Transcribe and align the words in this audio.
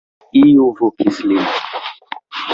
Iu 0.39 0.65
vokis 0.79 1.21
lin. 1.27 1.45